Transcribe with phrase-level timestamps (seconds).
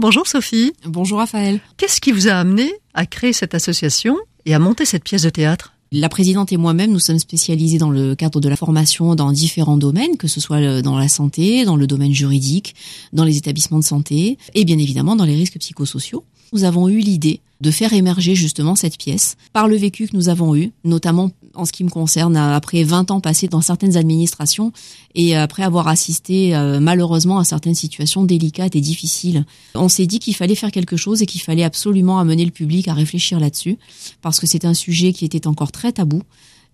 [0.00, 0.72] Bonjour Sophie.
[0.86, 1.60] Bonjour Raphaël.
[1.76, 5.28] Qu'est-ce qui vous a amené à créer cette association et à monter cette pièce de
[5.28, 5.74] théâtre?
[5.92, 9.76] La présidente et moi-même, nous sommes spécialisés dans le cadre de la formation dans différents
[9.76, 12.74] domaines, que ce soit dans la santé, dans le domaine juridique,
[13.12, 16.24] dans les établissements de santé et bien évidemment dans les risques psychosociaux.
[16.54, 20.30] Nous avons eu l'idée de faire émerger justement cette pièce par le vécu que nous
[20.30, 24.72] avons eu, notamment en ce qui me concerne, après 20 ans passés dans certaines administrations
[25.14, 29.44] et après avoir assisté euh, malheureusement à certaines situations délicates et difficiles,
[29.74, 32.88] on s'est dit qu'il fallait faire quelque chose et qu'il fallait absolument amener le public
[32.88, 33.78] à réfléchir là-dessus,
[34.22, 36.22] parce que c'est un sujet qui était encore très tabou.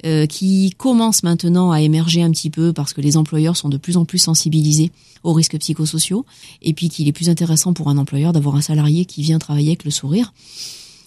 [0.05, 3.79] Euh, qui commence maintenant à émerger un petit peu parce que les employeurs sont de
[3.79, 6.27] plus en plus sensibilisés aux risques psychosociaux
[6.61, 9.69] et puis qu'il est plus intéressant pour un employeur d'avoir un salarié qui vient travailler
[9.69, 10.35] avec le sourire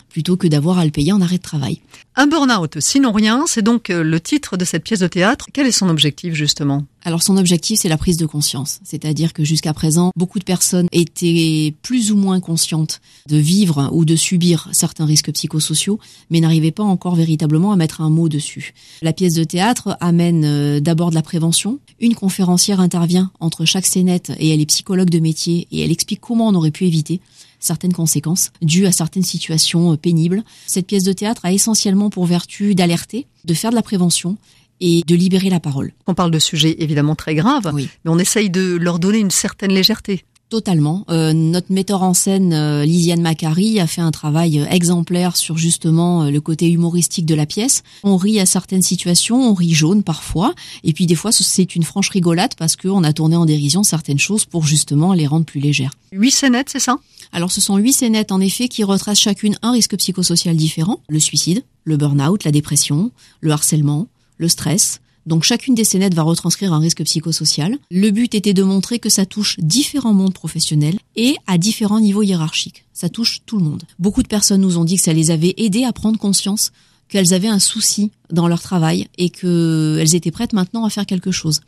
[0.10, 1.82] plutôt que d'avoir à le payer en arrêt de travail.
[2.16, 5.48] Un burn-out, sinon rien, c'est donc euh, le titre de cette pièce de théâtre.
[5.54, 6.86] Quel est son objectif justement?
[7.04, 8.80] Alors son objectif, c'est la prise de conscience.
[8.84, 13.00] C'est-à-dire que jusqu'à présent, beaucoup de personnes étaient plus ou moins conscientes
[13.30, 16.00] de vivre ou de subir certains risques psychosociaux,
[16.30, 18.74] mais n'arrivaient pas encore véritablement à mettre un mot dessus.
[19.02, 21.80] La pièce de théâtre amène euh, d'abord de la prévention.
[22.02, 26.20] Une conférencière intervient entre chaque scénette et elle est psychologue de métier et elle explique
[26.20, 27.22] comment on aurait pu éviter
[27.60, 30.44] certaines conséquences dues à certaines situations euh, pénibles.
[30.68, 34.38] Cette pièce de théâtre a essentiellement pour vertu d'alerter, de faire de la prévention
[34.82, 35.92] et de libérer la parole.
[36.08, 39.74] On parle de sujets évidemment très graves, mais on essaye de leur donner une certaine
[39.74, 40.24] légèreté.
[40.50, 41.06] Totalement.
[41.10, 46.30] Euh, notre metteur en scène, euh, Lisiane Macari, a fait un travail exemplaire sur justement
[46.30, 47.84] le côté humoristique de la pièce.
[48.04, 51.84] On rit à certaines situations, on rit jaune parfois, et puis des fois c'est une
[51.84, 55.60] franche rigolade parce qu'on a tourné en dérision certaines choses pour justement les rendre plus
[55.60, 55.92] légères.
[56.12, 56.98] Huit scénettes, c'est ça?
[57.32, 61.20] Alors ce sont huit scénettes en effet qui retracent chacune un risque psychosocial différent, le
[61.20, 63.12] suicide, le burn-out, la dépression,
[63.42, 65.00] le harcèlement, le stress.
[65.30, 67.78] Donc chacune des scénettes va retranscrire un risque psychosocial.
[67.92, 72.24] Le but était de montrer que ça touche différents mondes professionnels et à différents niveaux
[72.24, 72.86] hiérarchiques.
[72.94, 73.84] Ça touche tout le monde.
[74.00, 76.72] Beaucoup de personnes nous ont dit que ça les avait aidées à prendre conscience
[77.10, 81.32] qu'elles avaient un souci dans leur travail et qu'elles étaient prêtes maintenant à faire quelque
[81.32, 81.62] chose.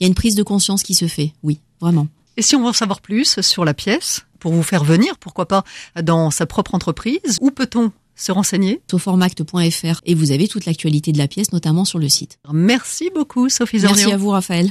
[0.00, 2.08] Il y a une prise de conscience qui se fait, oui, vraiment.
[2.38, 5.46] Et si on veut en savoir plus sur la pièce, pour vous faire venir, pourquoi
[5.46, 5.64] pas,
[6.02, 11.18] dans sa propre entreprise, où peut-on se renseigner Soformact.fr et vous avez toute l'actualité de
[11.18, 12.38] la pièce, notamment sur le site.
[12.52, 14.70] Merci beaucoup, Sophie Merci à vous, Raphaël.